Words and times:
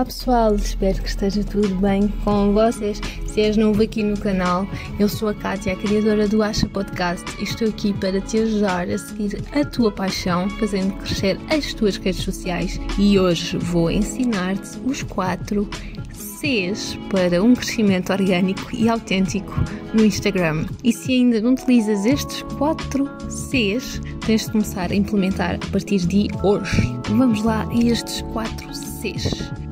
Olá 0.00 0.06
pessoal, 0.06 0.56
espero 0.56 1.00
que 1.00 1.08
esteja 1.08 1.44
tudo 1.44 1.72
bem 1.76 2.08
com 2.24 2.52
vocês. 2.52 3.00
Se 3.28 3.40
és 3.40 3.56
novo 3.56 3.80
aqui 3.80 4.02
no 4.02 4.18
canal, 4.18 4.66
eu 4.98 5.08
sou 5.08 5.28
a 5.28 5.34
Kátia, 5.34 5.72
a 5.72 5.76
criadora 5.76 6.26
do 6.26 6.42
Acha 6.42 6.68
Podcast 6.68 7.24
e 7.38 7.44
estou 7.44 7.68
aqui 7.68 7.92
para 7.92 8.20
te 8.20 8.38
ajudar 8.38 8.90
a 8.90 8.98
seguir 8.98 9.40
a 9.52 9.64
tua 9.64 9.92
paixão, 9.92 10.50
fazendo 10.50 10.96
crescer 10.96 11.38
as 11.48 11.72
tuas 11.74 11.96
redes 11.96 12.24
sociais. 12.24 12.80
E 12.98 13.20
hoje 13.20 13.56
vou 13.56 13.88
ensinar-te 13.88 14.80
os 14.84 15.04
quatro 15.04 15.70
Cs 16.12 16.98
para 17.08 17.40
um 17.40 17.54
crescimento 17.54 18.12
orgânico 18.12 18.74
e 18.74 18.88
autêntico 18.88 19.54
no 19.94 20.04
Instagram. 20.04 20.66
E 20.82 20.92
se 20.92 21.12
ainda 21.12 21.40
não 21.40 21.52
utilizas 21.52 22.04
estes 22.04 22.42
quatro 22.58 23.08
Cs, 23.30 24.00
tens 24.26 24.46
de 24.46 24.50
começar 24.50 24.90
a 24.90 24.96
implementar 24.96 25.54
a 25.54 25.70
partir 25.70 25.98
de 25.98 26.26
hoje. 26.42 26.82
Vamos 27.10 27.44
lá 27.44 27.64
a 27.70 27.74
estes 27.76 28.22
quatro 28.32 28.74
Cs. 28.74 29.63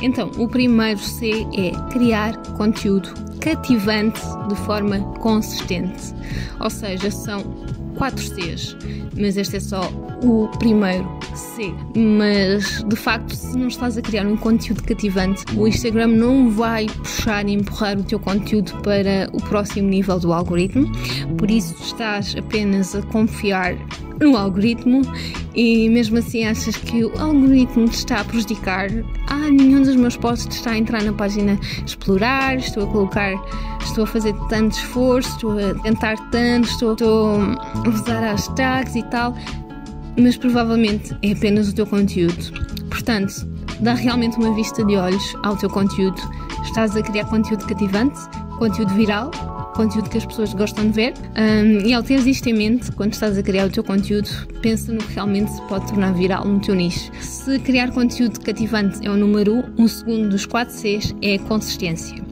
Então, 0.00 0.30
o 0.38 0.48
primeiro 0.48 1.00
C 1.00 1.46
é 1.56 1.72
criar 1.92 2.36
conteúdo 2.56 3.12
cativante 3.40 4.20
de 4.48 4.54
forma 4.56 5.00
consistente. 5.20 6.14
Ou 6.60 6.70
seja, 6.70 7.10
são 7.10 7.42
quatro 7.96 8.22
Cs, 8.22 8.76
mas 9.18 9.36
este 9.36 9.56
é 9.56 9.60
só 9.60 9.90
o 10.22 10.48
primeiro 10.58 11.06
C. 11.34 11.72
Mas 11.96 12.82
de 12.84 12.96
facto, 12.96 13.34
se 13.34 13.58
não 13.58 13.68
estás 13.68 13.98
a 13.98 14.02
criar 14.02 14.26
um 14.26 14.36
conteúdo 14.36 14.82
cativante, 14.84 15.44
o 15.56 15.66
Instagram 15.66 16.08
não 16.08 16.50
vai 16.50 16.86
puxar 16.86 17.48
e 17.48 17.54
empurrar 17.54 17.98
o 17.98 18.04
teu 18.04 18.20
conteúdo 18.20 18.72
para 18.82 19.28
o 19.32 19.42
próximo 19.42 19.88
nível 19.88 20.18
do 20.18 20.32
algoritmo. 20.32 20.90
Por 21.36 21.50
isso, 21.50 21.74
estás 21.82 22.34
apenas 22.36 22.94
a 22.94 23.02
confiar 23.02 23.76
no 24.20 24.36
algoritmo 24.36 25.02
e 25.54 25.88
mesmo 25.88 26.18
assim 26.18 26.44
achas 26.44 26.76
que 26.76 27.04
o 27.04 27.18
algoritmo 27.18 27.88
te 27.88 27.94
está 27.98 28.20
a 28.20 28.24
prejudicar, 28.24 28.90
nenhum 29.38 29.82
dos 29.82 29.96
meus 29.96 30.16
posts 30.16 30.56
está 30.56 30.72
a 30.72 30.78
entrar 30.78 31.02
na 31.02 31.12
página 31.12 31.58
explorar, 31.86 32.56
estou 32.56 32.84
a 32.84 32.86
colocar, 32.86 33.32
estou 33.82 34.04
a 34.04 34.06
fazer 34.06 34.34
tanto 34.48 34.76
esforço, 34.76 35.30
estou 35.30 35.58
a 35.58 35.74
tentar 35.82 36.16
tanto, 36.30 36.68
estou, 36.68 36.92
estou 36.92 37.40
a 37.40 37.88
usar 37.88 38.20
hashtags 38.20 38.94
e 38.96 39.02
tal, 39.04 39.36
mas 40.18 40.36
provavelmente 40.36 41.16
é 41.22 41.32
apenas 41.32 41.68
o 41.68 41.74
teu 41.74 41.86
conteúdo. 41.86 42.52
Portanto, 42.88 43.46
dá 43.80 43.94
realmente 43.94 44.36
uma 44.38 44.54
vista 44.54 44.84
de 44.84 44.96
olhos 44.96 45.36
ao 45.42 45.56
teu 45.56 45.70
conteúdo. 45.70 46.20
Estás 46.64 46.96
a 46.96 47.02
criar 47.02 47.24
conteúdo 47.26 47.66
cativante, 47.66 48.18
conteúdo 48.58 48.92
viral, 48.94 49.30
conteúdo 49.74 50.10
que 50.10 50.18
as 50.18 50.26
pessoas 50.26 50.52
gostam 50.52 50.86
de 50.86 50.92
ver. 50.92 51.14
Um, 51.36 51.86
e 51.86 51.94
ao 51.94 52.02
teres 52.02 52.26
isto 52.26 52.48
em 52.48 52.54
mente, 52.54 52.90
quando 52.92 53.12
estás 53.12 53.38
a 53.38 53.42
criar 53.42 53.66
o 53.66 53.70
teu 53.70 53.84
conteúdo, 53.84 54.28
pensa 54.60 54.92
no 54.92 54.98
que 54.98 55.14
realmente 55.14 55.52
se 55.52 55.62
pode 55.62 55.86
tornar 55.86 56.12
viral 56.14 56.44
no 56.44 56.58
teu 56.60 56.74
nicho. 56.74 57.10
Se 57.48 57.58
criar 57.60 57.92
conteúdo 57.92 58.40
cativante 58.40 58.98
é 59.06 59.10
o 59.10 59.16
número 59.16 59.64
um, 59.78 59.84
o 59.84 59.88
segundo 59.88 60.28
dos 60.28 60.44
quatro 60.44 60.74
Cs 60.74 61.14
é 61.22 61.36
a 61.36 61.38
consistência. 61.38 62.22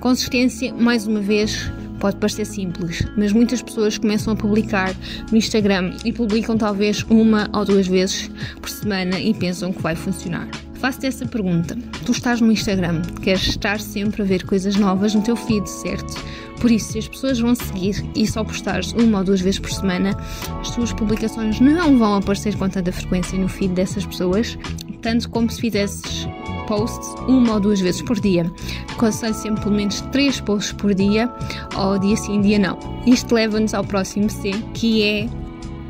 Consistência, 0.00 0.74
mais 0.74 1.06
uma 1.06 1.20
vez, 1.20 1.70
pode 2.00 2.16
parecer 2.16 2.44
simples, 2.46 3.06
mas 3.16 3.32
muitas 3.32 3.62
pessoas 3.62 3.96
começam 3.96 4.32
a 4.32 4.36
publicar 4.36 4.92
no 5.30 5.38
Instagram 5.38 5.92
e 6.04 6.12
publicam 6.12 6.58
talvez 6.58 7.04
uma 7.08 7.48
ou 7.54 7.64
duas 7.64 7.86
vezes 7.86 8.28
por 8.60 8.68
semana 8.68 9.20
e 9.20 9.32
pensam 9.32 9.72
que 9.72 9.80
vai 9.80 9.94
funcionar. 9.94 10.48
Faço-te 10.80 11.06
essa 11.06 11.26
pergunta. 11.26 11.76
Tu 12.04 12.12
estás 12.12 12.40
no 12.40 12.52
Instagram, 12.52 13.02
queres 13.22 13.46
estar 13.48 13.80
sempre 13.80 14.22
a 14.22 14.24
ver 14.24 14.44
coisas 14.44 14.76
novas 14.76 15.14
no 15.14 15.22
teu 15.22 15.36
feed, 15.36 15.68
certo? 15.68 16.14
Por 16.60 16.70
isso, 16.70 16.92
se 16.92 16.98
as 16.98 17.08
pessoas 17.08 17.38
vão 17.38 17.54
seguir 17.54 18.04
e 18.14 18.26
só 18.26 18.42
postares 18.42 18.92
uma 18.92 19.18
ou 19.18 19.24
duas 19.24 19.40
vezes 19.40 19.58
por 19.58 19.70
semana, 19.70 20.16
as 20.60 20.70
tuas 20.70 20.92
publicações 20.92 21.60
não 21.60 21.98
vão 21.98 22.16
aparecer 22.16 22.56
com 22.56 22.68
tanta 22.68 22.92
frequência 22.92 23.38
no 23.38 23.48
feed 23.48 23.74
dessas 23.74 24.06
pessoas, 24.06 24.58
tanto 25.02 25.28
como 25.30 25.50
se 25.50 25.60
fizesses 25.60 26.26
posts 26.66 27.14
uma 27.28 27.54
ou 27.54 27.60
duas 27.60 27.80
vezes 27.80 28.02
por 28.02 28.18
dia. 28.18 28.50
Aconselho 28.90 29.34
sempre 29.34 29.62
pelo 29.62 29.76
menos 29.76 30.00
três 30.12 30.40
posts 30.40 30.72
por 30.72 30.94
dia, 30.94 31.32
ou 31.76 31.98
dia 31.98 32.16
sim, 32.16 32.40
dia 32.40 32.58
não. 32.58 32.78
Isto 33.06 33.34
leva-nos 33.34 33.74
ao 33.74 33.84
próximo 33.84 34.28
C, 34.28 34.50
que 34.74 35.02
é 35.02 35.28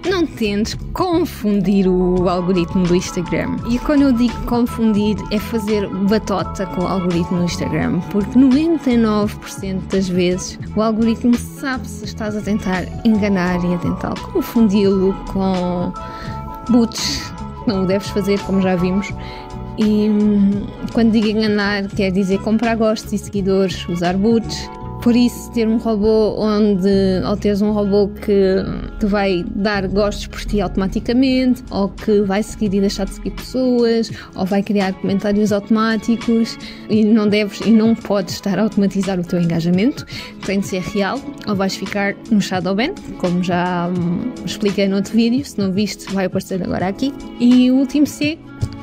não 0.07 0.27
tentes 0.27 0.77
confundir 0.93 1.89
o 1.89 2.29
algoritmo 2.29 2.87
do 2.87 2.95
Instagram. 2.95 3.57
E 3.69 3.79
quando 3.79 4.03
eu 4.03 4.13
digo 4.13 4.35
confundir, 4.47 5.17
é 5.31 5.39
fazer 5.39 5.89
batota 6.09 6.67
com 6.67 6.83
o 6.83 6.87
algoritmo 6.87 7.39
do 7.39 7.45
Instagram, 7.45 8.01
porque 8.11 8.39
99% 8.39 9.81
das 9.91 10.09
vezes 10.09 10.59
o 10.75 10.83
algoritmo 10.83 11.37
sabe 11.37 11.87
se 11.89 12.05
estás 12.05 12.37
a 12.37 12.41
tentar 12.41 12.85
enganar 13.05 13.63
e 13.65 13.75
a 13.75 13.79
tentar 13.79 14.15
confundi-lo 14.21 15.15
com 15.33 15.93
boots. 16.71 17.33
Não 17.67 17.83
o 17.83 17.87
deves 17.87 18.09
fazer, 18.09 18.39
como 18.41 18.63
já 18.63 18.77
vimos. 18.77 19.13
E 19.79 20.09
hum, 20.09 20.67
quando 20.93 21.13
digo 21.13 21.27
enganar, 21.27 21.87
quer 21.89 22.11
dizer 22.11 22.39
comprar 22.41 22.77
gostos 22.77 23.13
e 23.13 23.19
seguidores, 23.19 23.87
usar 23.89 24.17
boots 24.17 24.71
por 25.07 25.15
isso, 25.15 25.53
ter 25.53 25.69
um 25.69 25.77
robô 25.77 26.35
onde, 26.37 26.89
ou 27.25 27.37
teres 27.37 27.63
um 27.63 27.71
robô 27.71 28.09
que 28.09 28.57
te 28.99 29.07
vai 29.07 29.45
dar 29.55 29.87
gostos 29.87 30.27
por 30.27 30.45
ti 30.45 30.61
automaticamente, 30.61 31.63
ou 31.71 31.91
que 31.91 32.23
vai 32.23 32.43
seguir 32.43 32.75
e 32.75 32.81
deixar 32.81 33.05
de 33.05 33.13
seguir 33.15 33.31
pessoas, 33.31 34.11
ou 34.35 34.45
vai 34.45 34.65
criar 34.65 34.93
comentários 34.95 35.53
automáticos, 35.53 36.59
e 36.91 37.05
não 37.05 37.29
deves 37.29 37.61
e 37.61 37.71
não 37.71 37.95
podes 37.95 38.35
estar 38.35 38.59
a 38.59 38.63
automatizar 38.63 39.21
o 39.21 39.23
teu 39.23 39.41
engajamento, 39.41 40.05
tem 40.45 40.59
de 40.59 40.67
ser 40.67 40.83
real, 40.83 41.21
ou 41.47 41.55
vais 41.55 41.77
ficar 41.77 42.17
no 42.29 42.41
shadow 42.41 42.75
ban, 42.75 42.93
como 43.19 43.45
já 43.45 43.89
hum, 43.89 44.33
expliquei 44.45 44.89
no 44.89 44.97
outro 44.97 45.13
vídeo, 45.13 45.45
se 45.45 45.57
não 45.57 45.71
viste, 45.71 46.13
vai 46.13 46.25
aparecer 46.25 46.61
agora 46.65 46.89
aqui. 46.89 47.15
E 47.39 47.71
o 47.71 47.77
último 47.77 48.09
C 48.09 48.37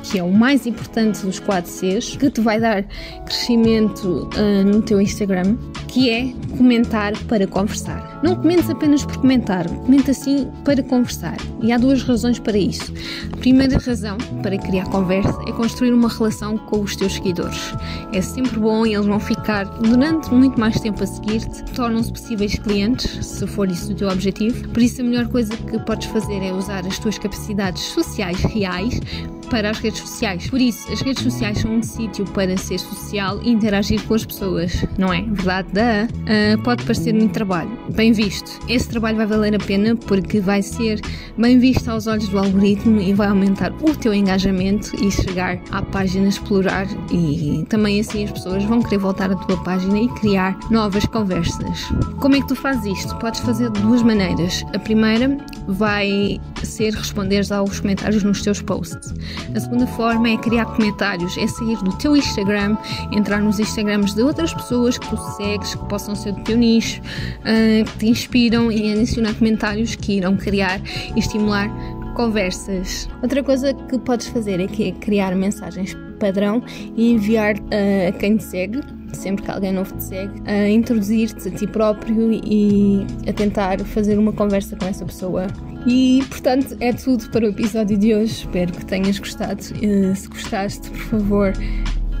que 0.04 0.18
é 0.18 0.22
o 0.22 0.30
mais 0.30 0.66
importante 0.66 1.24
dos 1.24 1.40
4 1.40 1.70
Cs, 1.70 2.16
que 2.16 2.30
te 2.30 2.40
vai 2.40 2.60
dar 2.60 2.84
crescimento 3.24 4.28
uh, 4.36 4.64
no 4.64 4.82
teu 4.82 5.00
Instagram, 5.00 5.56
que 5.88 6.10
é 6.10 6.32
comentar 6.56 7.16
para 7.24 7.46
conversar. 7.46 8.20
Não 8.22 8.36
comentes 8.36 8.68
apenas 8.68 9.04
por 9.04 9.16
comentar, 9.16 9.66
comenta 9.68 10.12
sim 10.12 10.48
para 10.64 10.82
conversar. 10.82 11.36
E 11.62 11.72
há 11.72 11.78
duas 11.78 12.02
razões 12.02 12.38
para 12.38 12.58
isso. 12.58 12.92
A 13.32 13.36
primeira 13.38 13.78
razão 13.78 14.18
para 14.42 14.58
criar 14.58 14.84
conversa 14.86 15.36
é 15.48 15.52
construir 15.52 15.92
uma 15.92 16.08
relação 16.08 16.58
com 16.58 16.80
os 16.80 16.94
teus 16.96 17.14
seguidores. 17.14 17.72
É 18.12 18.20
sempre 18.20 18.58
bom 18.58 18.84
e 18.84 18.94
eles 18.94 19.06
vão 19.06 19.18
ficar 19.18 19.64
durante 19.64 20.32
muito 20.32 20.60
mais 20.60 20.78
tempo 20.80 21.02
a 21.02 21.06
seguir-te, 21.06 21.64
tornam-se 21.72 22.12
possíveis 22.12 22.58
clientes, 22.58 23.24
se 23.24 23.46
for 23.46 23.70
isso 23.70 23.92
o 23.92 23.94
teu 23.94 24.08
objetivo. 24.08 24.68
Por 24.68 24.82
isso, 24.82 25.00
a 25.00 25.04
melhor 25.04 25.28
coisa 25.28 25.56
que 25.56 25.78
podes 25.80 26.08
fazer 26.08 26.42
é 26.42 26.52
usar 26.52 26.86
as 26.86 26.98
tuas 26.98 27.18
capacidades 27.18 27.82
sociais 27.82 28.40
reais 28.40 29.00
para 29.54 29.70
as 29.70 29.78
redes 29.78 30.00
sociais. 30.00 30.50
Por 30.50 30.60
isso, 30.60 30.92
as 30.92 31.00
redes 31.00 31.22
sociais 31.22 31.58
são 31.58 31.76
um 31.76 31.80
sítio 31.80 32.24
para 32.24 32.56
ser 32.56 32.76
social 32.76 33.40
e 33.40 33.52
interagir 33.52 34.02
com 34.02 34.14
as 34.14 34.24
pessoas, 34.24 34.84
não 34.98 35.12
é? 35.12 35.22
Verdade? 35.22 35.68
Da, 35.72 36.08
uh, 36.08 36.62
pode 36.64 36.82
parecer 36.82 37.14
muito 37.14 37.34
trabalho. 37.34 37.70
Bem 37.94 38.10
visto. 38.10 38.50
Esse 38.68 38.88
trabalho 38.88 39.16
vai 39.16 39.26
valer 39.26 39.54
a 39.54 39.58
pena 39.60 39.94
porque 39.94 40.40
vai 40.40 40.60
ser 40.60 41.00
bem 41.38 41.56
visto 41.60 41.88
aos 41.88 42.08
olhos 42.08 42.26
do 42.26 42.36
algoritmo 42.36 43.00
e 43.00 43.14
vai 43.14 43.28
aumentar 43.28 43.72
o 43.80 43.94
teu 43.94 44.12
engajamento 44.12 44.90
e 45.00 45.08
chegar 45.08 45.60
à 45.70 45.82
página 45.82 46.26
explorar 46.26 46.88
e 47.12 47.64
também 47.68 48.00
assim 48.00 48.24
as 48.24 48.32
pessoas 48.32 48.64
vão 48.64 48.82
querer 48.82 48.98
voltar 48.98 49.30
à 49.30 49.36
tua 49.36 49.62
página 49.62 50.00
e 50.00 50.08
criar 50.14 50.58
novas 50.68 51.06
conversas. 51.06 51.84
Como 52.20 52.34
é 52.34 52.40
que 52.40 52.48
tu 52.48 52.56
fazes 52.56 52.98
isto? 52.98 53.14
Podes 53.20 53.38
fazer 53.38 53.70
de 53.70 53.80
duas 53.82 54.02
maneiras. 54.02 54.64
A 54.74 54.78
primeira 54.80 55.36
vai 55.68 56.40
ser 56.64 56.92
responder 56.92 57.44
aos 57.52 57.78
comentários 57.78 58.24
nos 58.24 58.42
teus 58.42 58.60
posts. 58.60 59.14
A 59.54 59.60
segunda 59.60 59.86
forma 59.86 60.28
é 60.28 60.36
criar 60.36 60.66
comentários, 60.66 61.36
é 61.36 61.46
sair 61.46 61.76
do 61.78 61.96
teu 61.98 62.16
Instagram, 62.16 62.76
entrar 63.12 63.40
nos 63.40 63.58
Instagrams 63.58 64.14
de 64.14 64.22
outras 64.22 64.52
pessoas 64.54 64.98
que 64.98 65.08
tu 65.08 65.16
segues, 65.36 65.74
que 65.74 65.84
possam 65.86 66.14
ser 66.14 66.32
do 66.32 66.42
teu 66.42 66.56
nicho, 66.56 67.00
uh, 67.00 67.84
que 67.84 67.98
te 67.98 68.08
inspiram 68.08 68.70
e 68.70 68.92
adicionar 68.92 69.34
comentários 69.34 69.94
que 69.94 70.14
irão 70.14 70.36
criar 70.36 70.80
e 71.14 71.18
estimular 71.18 71.68
conversas. 72.14 73.08
Outra 73.22 73.42
coisa 73.42 73.74
que 73.74 73.98
podes 73.98 74.28
fazer 74.28 74.60
é, 74.60 74.66
que 74.66 74.88
é 74.88 74.92
criar 74.92 75.34
mensagens 75.34 75.96
padrão 76.18 76.62
e 76.96 77.12
enviar 77.12 77.56
uh, 77.56 78.08
a 78.08 78.12
quem 78.12 78.36
te 78.36 78.44
segue 78.44 78.80
sempre 79.14 79.44
que 79.44 79.50
alguém 79.50 79.72
novo 79.72 79.94
te 79.96 80.04
segue, 80.04 80.42
a 80.46 80.68
introduzir-te 80.68 81.48
a 81.48 81.50
ti 81.50 81.66
próprio 81.66 82.32
e 82.32 83.06
a 83.28 83.32
tentar 83.32 83.80
fazer 83.80 84.18
uma 84.18 84.32
conversa 84.32 84.76
com 84.76 84.86
essa 84.86 85.04
pessoa 85.04 85.46
e 85.86 86.24
portanto 86.28 86.76
é 86.80 86.92
tudo 86.92 87.28
para 87.30 87.44
o 87.44 87.48
episódio 87.50 87.98
de 87.98 88.14
hoje. 88.14 88.32
Espero 88.32 88.72
que 88.72 88.84
tenhas 88.86 89.18
gostado. 89.18 89.60
Uh, 89.60 90.16
se 90.16 90.28
gostaste, 90.28 90.90
por 90.90 90.98
favor, 90.98 91.52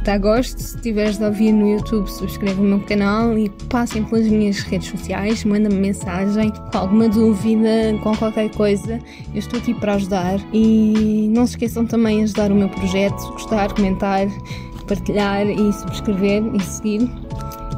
dá 0.04 0.18
gosto. 0.18 0.58
Se 0.58 0.78
tiveres 0.80 1.16
de 1.16 1.24
ouvir 1.24 1.52
no 1.52 1.68
YouTube, 1.68 2.06
subscreve 2.06 2.60
o 2.60 2.64
meu 2.64 2.80
canal 2.80 3.36
e 3.38 3.48
passem 3.70 4.04
pelas 4.04 4.26
minhas 4.26 4.60
redes 4.60 4.88
sociais, 4.88 5.44
manda-me 5.44 5.76
mensagem 5.76 6.50
com 6.50 6.78
alguma 6.78 7.08
dúvida, 7.08 7.98
com 8.02 8.14
qualquer 8.14 8.50
coisa. 8.50 8.98
Eu 9.32 9.38
estou 9.38 9.58
aqui 9.58 9.72
para 9.72 9.94
ajudar. 9.94 10.38
E 10.52 11.30
não 11.34 11.46
se 11.46 11.52
esqueçam 11.52 11.86
também 11.86 12.18
de 12.18 12.24
ajudar 12.24 12.52
o 12.52 12.54
meu 12.54 12.68
projeto, 12.68 13.16
gostar, 13.32 13.72
comentar, 13.72 14.26
partilhar 14.86 15.46
e 15.46 15.72
subscrever 15.72 16.42
e 16.54 16.62
seguir. 16.62 17.02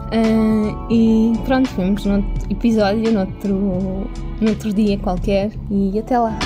Uh, 0.06 0.92
e 0.92 1.32
pronto, 1.44 1.68
vemos 1.76 2.06
outro 2.06 2.24
episódio, 2.48 3.12
no 3.12 3.20
outro, 3.20 3.54
no 4.40 4.48
outro 4.48 4.72
dia 4.72 4.96
qualquer, 4.98 5.50
e 5.70 5.98
até 5.98 6.18
lá! 6.18 6.38